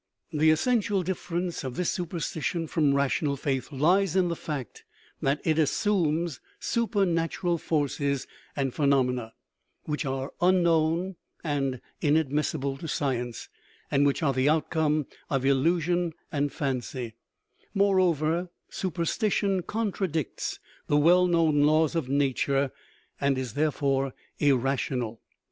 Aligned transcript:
The 0.33 0.49
essential 0.49 1.03
difference 1.03 1.63
of 1.63 1.75
this 1.75 1.91
superstition 1.91 2.65
from 2.65 2.95
rational 2.95 3.37
faith 3.37 3.71
lies 3.71 4.15
in 4.15 4.29
the 4.29 4.35
fact 4.35 4.83
that 5.21 5.39
it 5.43 5.59
assumes 5.59 6.39
supernatural 6.59 7.59
forces 7.59 8.25
and 8.55 8.73
phenomena, 8.73 9.33
which 9.83 10.03
are 10.03 10.33
unknown 10.41 11.17
and 11.43 11.81
inadmissible 12.01 12.77
to 12.77 12.87
science, 12.87 13.47
and 13.91 14.03
which 14.07 14.23
are 14.23 14.33
the 14.33 14.49
outcome 14.49 15.05
of 15.29 15.45
illusion 15.45 16.13
and 16.31 16.51
fancy; 16.51 17.13
moreover, 17.75 18.49
su 18.71 18.89
perstition 18.89 19.61
contradicts 19.67 20.59
the 20.87 20.97
well 20.97 21.27
known 21.27 21.61
laws 21.61 21.93
of 21.95 22.09
nature, 22.09 22.71
and 23.19 23.37
is 23.37 23.53
therefore 23.53 24.15
irrational. 24.39 25.21